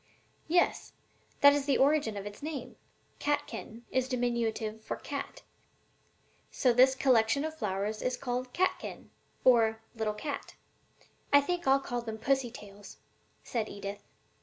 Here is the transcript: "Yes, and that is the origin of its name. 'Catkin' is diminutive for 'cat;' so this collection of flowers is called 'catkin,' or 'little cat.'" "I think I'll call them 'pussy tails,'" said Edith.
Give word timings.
"Yes, 0.47 0.93
and 1.31 1.37
that 1.41 1.53
is 1.55 1.67
the 1.67 1.77
origin 1.77 2.17
of 2.17 2.25
its 2.25 2.41
name. 2.41 2.75
'Catkin' 3.19 3.83
is 3.91 4.07
diminutive 4.09 4.83
for 4.83 4.97
'cat;' 4.97 5.43
so 6.49 6.73
this 6.73 6.95
collection 6.95 7.45
of 7.45 7.55
flowers 7.55 8.01
is 8.01 8.17
called 8.17 8.51
'catkin,' 8.51 9.11
or 9.43 9.79
'little 9.93 10.15
cat.'" 10.15 10.55
"I 11.31 11.39
think 11.39 11.67
I'll 11.67 11.79
call 11.79 12.01
them 12.01 12.17
'pussy 12.17 12.49
tails,'" 12.49 12.97
said 13.43 13.69
Edith. 13.69 14.01